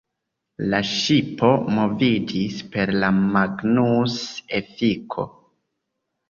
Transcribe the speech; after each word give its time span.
La 0.69 0.77
ŝipo 0.91 1.49
moviĝis 1.75 2.55
per 2.77 2.95
la 3.03 3.11
Magnus-efiko. 3.19 5.29